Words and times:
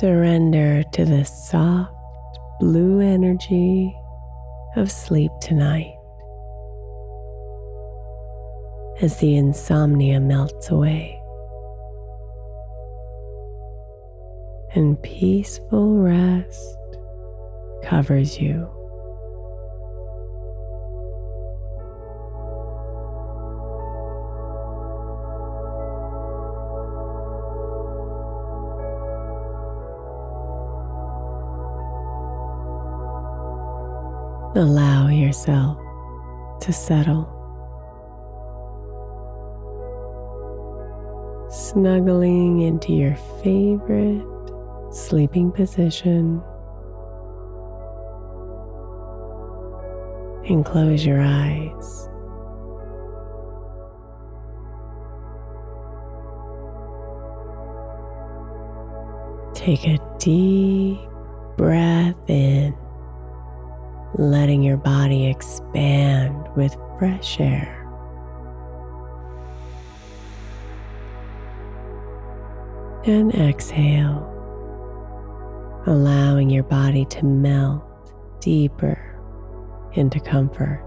Surrender 0.00 0.82
to 0.92 1.04
the 1.04 1.24
soft 1.24 1.92
blue 2.58 2.98
energy 2.98 3.96
of 4.74 4.90
sleep 4.90 5.30
tonight 5.40 5.94
as 9.00 9.18
the 9.18 9.36
insomnia 9.36 10.18
melts 10.18 10.68
away 10.70 11.20
and 14.74 15.00
peaceful 15.04 15.98
rest 15.98 16.76
covers 17.84 18.40
you. 18.40 18.73
Allow 34.56 35.08
yourself 35.08 35.78
to 36.60 36.72
settle, 36.72 37.28
snuggling 41.50 42.60
into 42.60 42.92
your 42.92 43.16
favorite 43.42 44.24
sleeping 44.92 45.50
position. 45.50 46.40
And 50.46 50.64
close 50.64 51.04
your 51.04 51.20
eyes. 51.20 52.08
Take 59.54 59.86
a 59.88 59.98
deep 60.18 61.00
breath 61.56 62.28
in, 62.28 62.76
letting 64.16 64.62
your 64.62 64.76
body 64.76 65.26
expand 65.26 66.46
with 66.56 66.76
fresh 66.98 67.40
air. 67.40 67.80
And 73.06 73.34
exhale, 73.34 74.30
allowing 75.86 76.48
your 76.48 76.62
body 76.62 77.04
to 77.06 77.24
melt 77.24 77.82
deeper 78.40 79.18
into 79.94 80.20
comfort. 80.20 80.83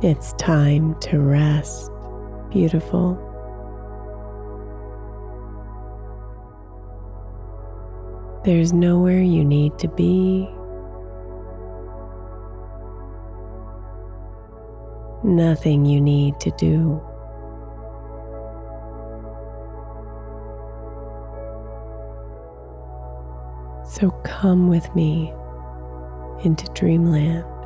It's 0.00 0.32
time 0.34 0.94
to 1.00 1.18
rest, 1.18 1.90
beautiful. 2.50 3.18
There's 8.44 8.72
nowhere 8.72 9.20
you 9.20 9.44
need 9.44 9.76
to 9.80 9.88
be. 9.88 10.48
Nothing 15.24 15.84
you 15.84 16.00
need 16.00 16.38
to 16.40 16.52
do. 16.52 17.02
So 23.84 24.12
come 24.22 24.68
with 24.68 24.94
me 24.94 25.32
into 26.44 26.66
dreamland. 26.72 27.57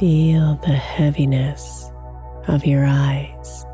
Feel 0.00 0.58
the 0.62 0.68
heaviness 0.68 1.92
of 2.48 2.64
your 2.64 2.86
eyes. 2.86 3.66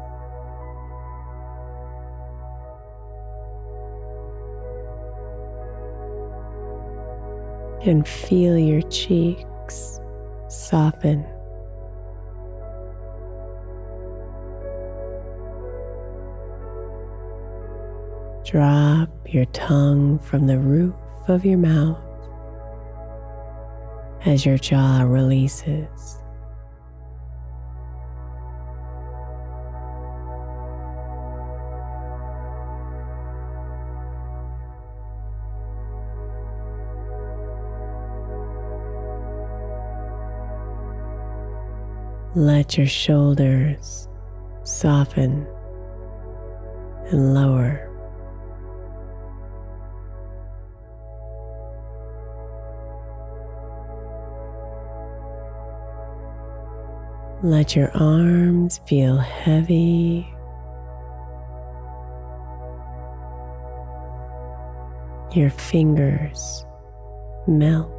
And 7.83 8.09
feel 8.09 8.59
your 8.59 8.83
cheeks 8.91 10.01
soften. 10.49 11.25
Drop 18.45 19.11
your 19.33 19.45
tongue 19.53 20.19
from 20.19 20.49
the 20.49 20.59
roof 20.59 20.97
of 21.29 21.45
your 21.45 21.59
mouth 21.59 22.06
as 24.27 24.45
your 24.45 24.59
jaw 24.59 25.03
releases. 25.03 26.19
Let 42.35 42.77
your 42.77 42.87
shoulders 42.87 44.09
soften 44.65 45.47
and 47.07 47.33
lower. 47.33 47.96
Let 57.47 57.77
your 57.77 57.93
arms 57.97 58.81
feel 58.87 59.19
heavy. 59.19 60.27
Your 65.33 65.51
fingers 65.51 66.67
melt. 67.47 67.96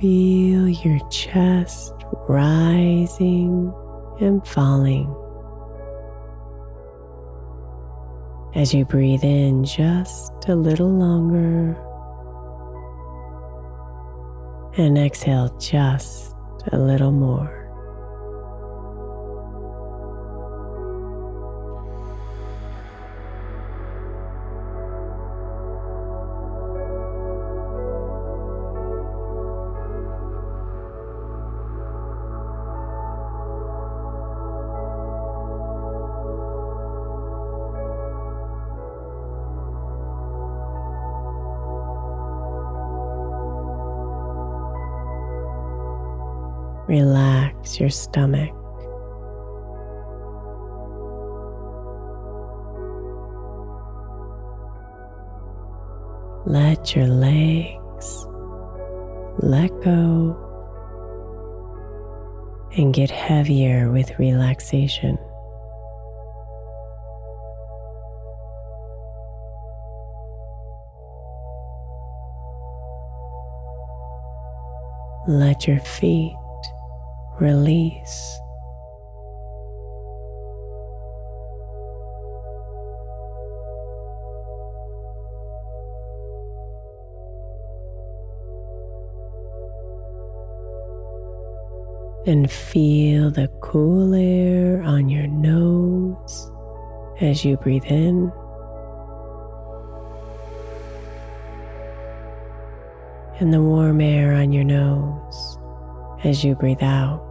Feel 0.00 0.66
your 0.66 0.98
chest 1.10 1.92
rising 2.26 3.70
and 4.18 4.46
falling. 4.48 5.14
As 8.54 8.72
you 8.72 8.86
breathe 8.86 9.22
in 9.22 9.62
just 9.62 10.32
a 10.48 10.54
little 10.54 10.88
longer 10.88 11.76
and 14.78 14.96
exhale 14.96 15.54
just 15.58 16.34
a 16.72 16.78
little 16.78 17.12
more. 17.12 17.59
Your 47.80 47.90
stomach. 47.90 48.50
Let 56.46 56.94
your 56.94 57.06
legs 57.06 58.26
let 59.38 59.70
go 59.82 60.36
and 62.76 62.94
get 62.94 63.10
heavier 63.10 63.90
with 63.90 64.18
relaxation. 64.18 65.18
Let 75.26 75.68
your 75.68 75.80
feet 75.80 76.39
release. 77.40 78.36
And 92.26 92.50
feel 92.50 93.30
the 93.30 93.48
cool 93.60 94.14
air 94.14 94.82
on 94.82 95.08
your 95.08 95.26
nose 95.26 96.50
as 97.20 97.44
you 97.44 97.56
breathe 97.56 97.86
in. 97.86 98.30
And 103.40 103.54
the 103.54 103.62
warm 103.62 104.02
air 104.02 104.34
on 104.34 104.52
your 104.52 104.64
nose 104.64 105.58
as 106.22 106.44
you 106.44 106.54
breathe 106.54 106.82
out. 106.82 107.29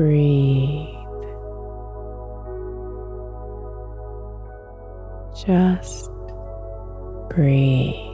Breathe. 0.00 0.88
Just 5.44 6.08
breathe. 7.28 8.09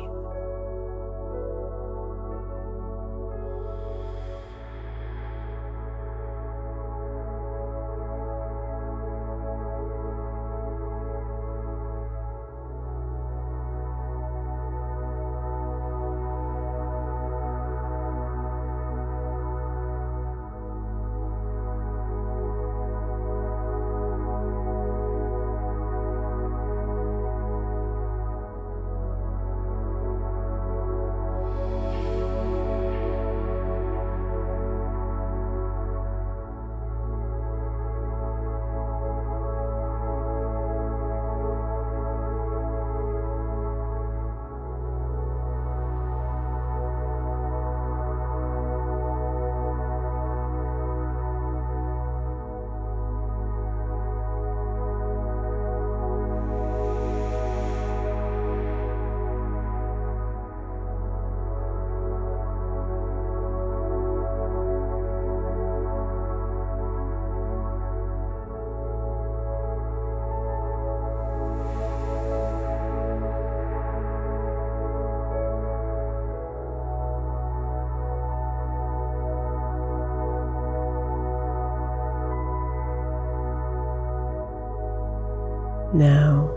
Now 85.96 86.50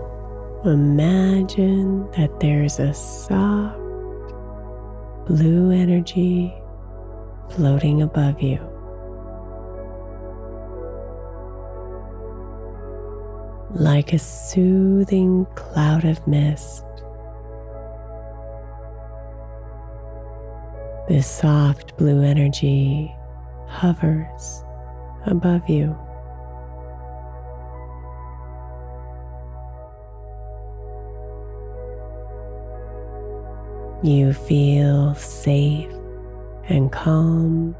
imagine 0.65 2.11
that 2.11 2.41
there's 2.41 2.77
a 2.77 2.93
soft 2.93 3.77
blue 5.27 5.71
energy 5.71 6.53
floating 7.51 8.01
above 8.01 8.41
you. 8.41 8.59
Like 13.71 14.11
a 14.11 14.19
soothing 14.19 15.47
cloud 15.55 16.03
of 16.03 16.27
mist, 16.27 16.83
this 21.07 21.25
soft 21.25 21.95
blue 21.95 22.23
energy 22.23 23.15
hovers 23.67 24.65
above 25.25 25.69
you. 25.69 25.97
You 34.01 34.31
feel 34.31 35.13
safe 35.15 35.91
and 36.69 36.89
calm. 36.89 37.75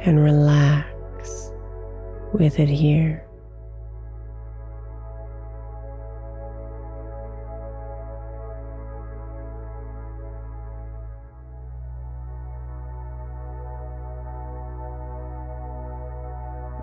And 0.00 0.20
relax 0.20 1.52
with 2.32 2.58
it 2.58 2.68
here. 2.68 3.24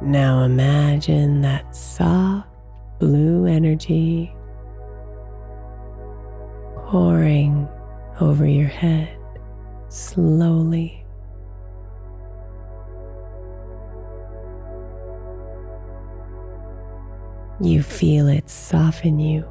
Now 0.02 0.44
imagine 0.44 1.42
that 1.42 1.76
soft 1.76 2.48
blue 3.00 3.48
energy 3.48 4.34
pouring 6.96 7.68
over 8.22 8.48
your 8.48 8.70
head 8.70 9.18
slowly. 9.90 11.06
You 17.60 17.84
feel 17.84 18.30
it 18.30 18.50
soften 18.50 19.20
you, 19.20 19.44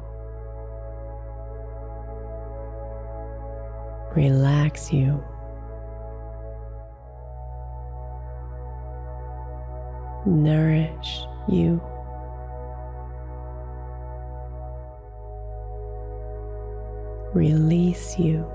relax 4.15 4.91
you. 4.91 5.23
Nourish 10.25 11.19
you. 11.47 11.79
Release 17.35 18.17
you. 18.17 18.49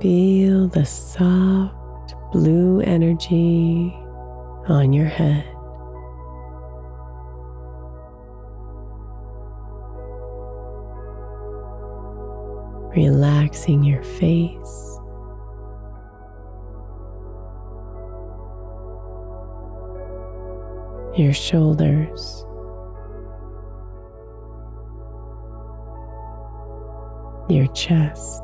Feel 0.00 0.66
the 0.68 0.84
soft 0.84 2.14
blue 2.32 2.80
energy 2.80 3.94
on 4.66 4.94
your 4.94 5.04
head. 5.06 5.49
Relaxing 12.94 13.82
your 13.84 14.02
face. 14.02 14.86
Your 21.16 21.32
shoulders, 21.32 22.44
your 27.48 27.66
chest. 27.74 28.42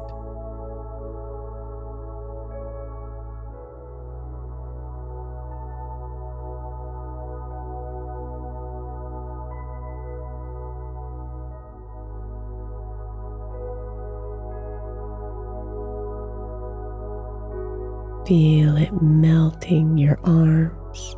Feel 18.27 18.77
it 18.77 18.91
melting 19.01 19.97
your 19.97 20.19
arms. 20.25 21.15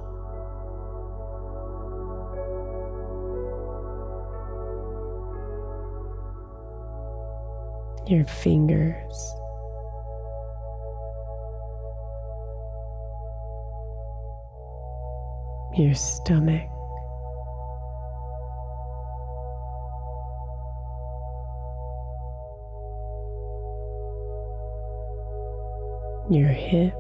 Your 8.07 8.27
fingers. 8.27 9.35
Your 15.79 15.95
stomach. 15.95 16.78
your 26.31 26.49
hips. 26.49 26.95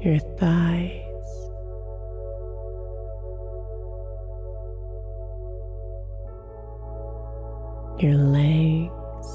Your 0.00 0.18
thighs, 0.18 0.90
your 8.00 8.14
legs 8.14 9.28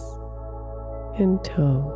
and 1.20 1.42
toes. 1.46 1.87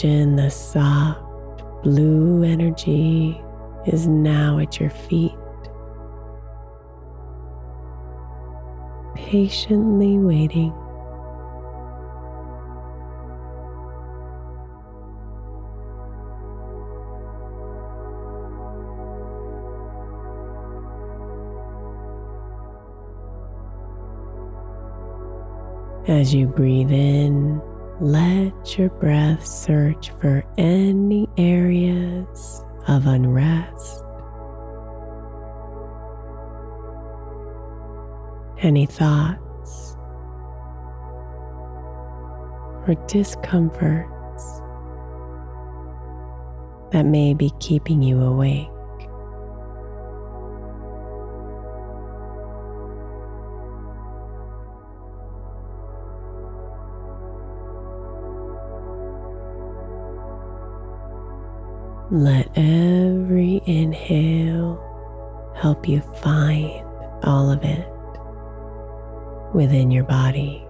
Imagine 0.00 0.36
the 0.36 0.48
soft 0.48 1.64
blue 1.82 2.44
energy 2.44 3.42
is 3.84 4.06
now 4.06 4.60
at 4.60 4.78
your 4.78 4.90
feet, 4.90 5.32
patiently 9.16 10.16
waiting. 10.18 10.72
As 26.06 26.32
you 26.32 26.46
breathe 26.46 26.92
in, 26.92 27.60
let 28.00 28.78
your 28.78 28.90
breath 28.90 29.44
search 29.44 30.10
for 30.20 30.44
any 30.56 31.28
areas 31.36 32.64
of 32.86 33.06
unrest, 33.06 34.04
any 38.62 38.86
thoughts 38.86 39.96
or 42.86 42.94
discomforts 43.08 44.60
that 46.92 47.04
may 47.04 47.34
be 47.34 47.52
keeping 47.58 48.00
you 48.00 48.20
awake. 48.20 48.68
Let 62.10 62.48
every 62.56 63.60
inhale 63.66 64.82
help 65.54 65.86
you 65.86 66.00
find 66.00 66.82
all 67.22 67.50
of 67.50 67.62
it 67.62 67.86
within 69.54 69.90
your 69.90 70.04
body. 70.04 70.67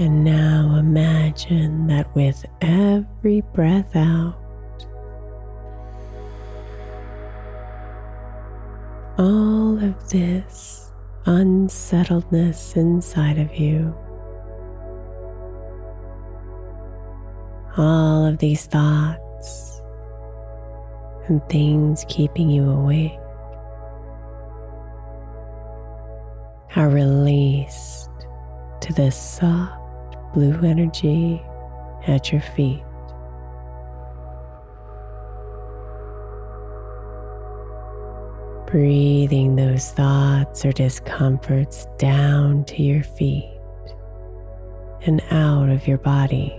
And 0.00 0.24
now 0.24 0.76
imagine 0.78 1.86
that 1.88 2.14
with 2.14 2.46
every 2.62 3.42
breath 3.52 3.94
out, 3.94 4.34
all 9.18 9.76
of 9.76 10.08
this 10.08 10.90
unsettledness 11.26 12.76
inside 12.76 13.38
of 13.38 13.54
you, 13.54 13.94
all 17.76 18.24
of 18.24 18.38
these 18.38 18.64
thoughts 18.64 19.82
and 21.26 21.46
things 21.50 22.06
keeping 22.08 22.48
you 22.48 22.70
awake 22.70 23.20
are 26.74 26.88
released 26.88 28.08
to 28.80 28.94
this 28.94 29.14
soft 29.14 29.79
blue 30.32 30.58
energy 30.64 31.42
at 32.06 32.32
your 32.32 32.40
feet. 32.40 32.82
Breathing 38.66 39.56
those 39.56 39.90
thoughts 39.90 40.64
or 40.64 40.72
discomforts 40.72 41.86
down 41.98 42.64
to 42.66 42.82
your 42.82 43.02
feet 43.02 43.58
and 45.02 45.20
out 45.30 45.68
of 45.68 45.88
your 45.88 45.98
body. 45.98 46.56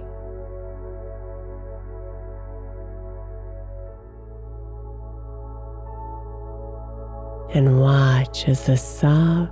And 7.54 7.80
watch 7.80 8.48
as 8.48 8.66
the 8.66 8.78
soft 8.78 9.52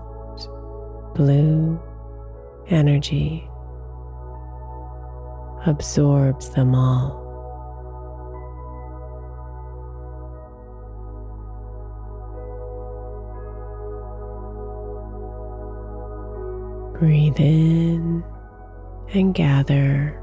blue 1.16 1.82
energy 2.70 3.49
absorbs 5.66 6.50
them 6.50 6.74
all. 6.76 7.28
Breathe 17.00 17.40
in 17.40 18.24
and 19.14 19.34
gather. 19.34 20.22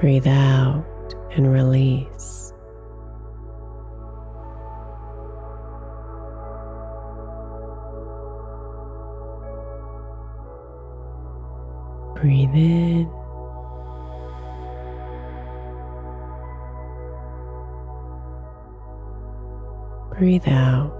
Breathe 0.00 0.26
out 0.26 0.84
and 1.32 1.50
release. 1.50 2.52
Breathe 12.28 12.54
in. 12.54 13.10
Breathe 20.10 20.46
out. 20.46 20.97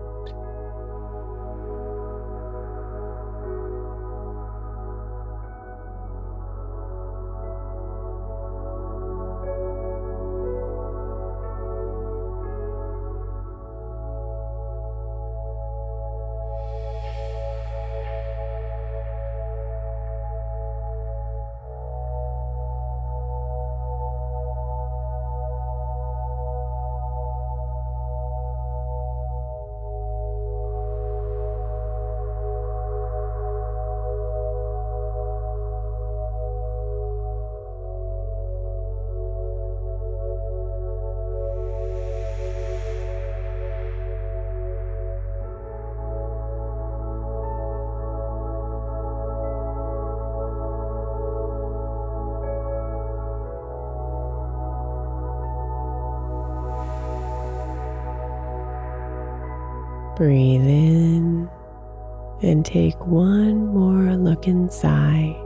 Breathe 60.19 60.67
in 60.67 61.49
and 62.43 62.67
take 62.67 62.99
one 63.07 63.69
more 63.69 64.17
look 64.17 64.49
inside. 64.49 65.37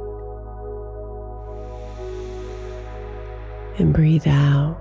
And 3.79 3.93
breathe 3.93 4.27
out 4.27 4.81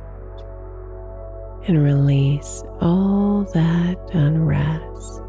and 1.67 1.84
release 1.84 2.63
all 2.80 3.43
that 3.54 3.97
unrest. 4.13 5.21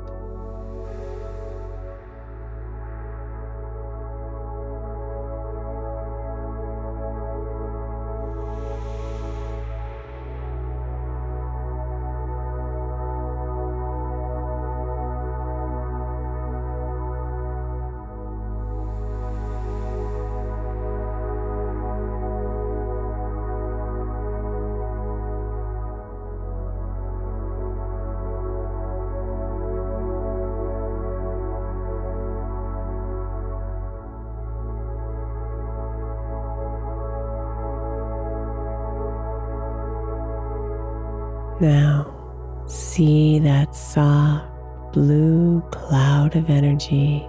Now, 41.62 42.64
see 42.66 43.38
that 43.38 43.76
soft 43.76 44.92
blue 44.92 45.60
cloud 45.70 46.34
of 46.34 46.50
energy 46.50 47.24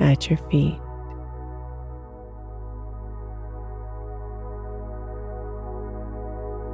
at 0.00 0.28
your 0.28 0.38
feet. 0.50 0.76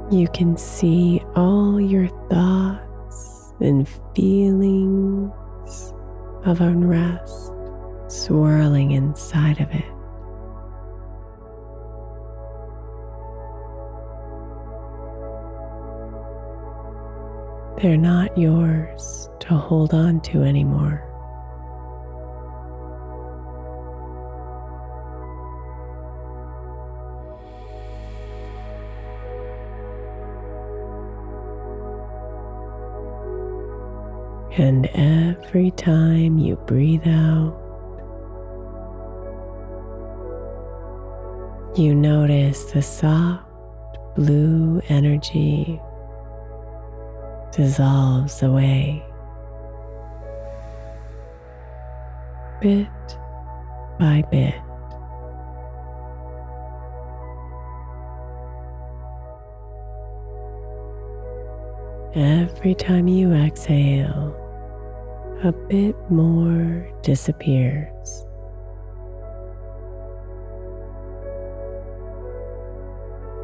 You 0.09 0.27
can 0.33 0.57
see 0.57 1.21
all 1.35 1.79
your 1.79 2.07
thoughts 2.31 3.53
and 3.59 3.87
feelings 4.15 5.93
of 6.45 6.61
unrest 6.61 7.51
swirling 8.07 8.89
inside 8.89 9.61
of 9.61 9.69
it. 9.69 9.96
They're 17.81 17.95
not 17.95 18.35
yours 18.35 19.29
to 19.41 19.49
hold 19.49 19.93
on 19.93 20.19
to 20.21 20.41
anymore. 20.41 21.03
And 34.57 34.87
every 34.95 35.69
time 35.69 36.39
you 36.39 36.55
breathe 36.55 37.07
out, 37.07 37.55
you 41.75 41.93
notice 41.93 42.71
the 42.71 42.81
soft 42.81 43.45
blue 44.15 44.81
energy 44.89 45.79
dissolves 47.57 48.43
away. 48.43 49.03
Bit 52.61 52.87
by 53.99 54.23
bit. 54.29 54.53
Every 62.15 62.75
time 62.75 63.07
you 63.07 63.33
exhale, 63.33 64.35
a 65.43 65.51
bit 65.51 65.95
more 66.11 66.87
disappears. 67.01 68.25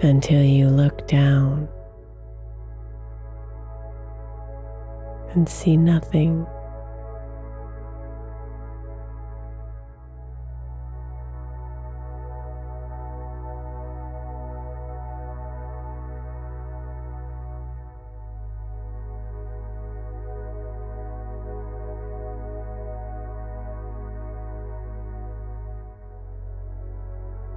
Until 0.03 0.43
you 0.43 0.69
look 0.69 1.07
down 1.07 1.67
and 5.35 5.47
see 5.47 5.77
nothing. 5.77 6.45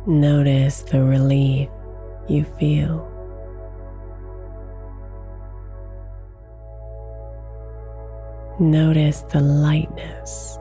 Notice 0.08 0.82
the 0.82 1.02
relief 1.02 1.68
you 2.28 2.44
feel. 2.44 3.15
Notice 8.58 9.20
the 9.20 9.40
lightness. 9.40 10.58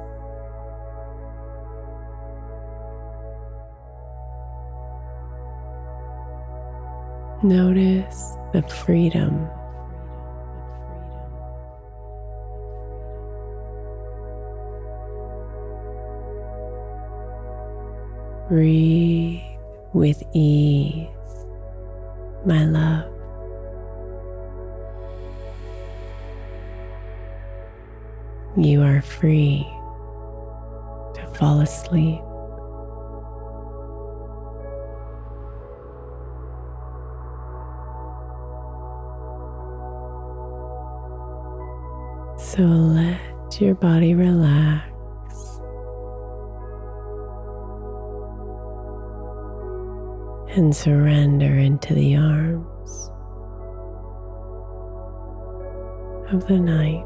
Notice 7.42 8.34
the 8.52 8.64
freedom. 8.64 9.48
Breathe 18.50 19.42
with 19.94 20.22
ease, 20.34 21.08
my 22.46 22.66
love. 22.66 23.15
You 28.58 28.82
are 28.82 29.02
free 29.02 29.68
to 31.14 31.28
fall 31.38 31.60
asleep. 31.60 32.22
So 42.38 42.62
let 42.62 43.60
your 43.60 43.76
body 43.76 44.14
relax. 44.14 44.94
And 50.56 50.74
surrender 50.74 51.58
into 51.58 51.94
the 51.94 52.16
arms 52.16 53.12
of 56.32 56.48
the 56.48 56.58
night. 56.58 57.06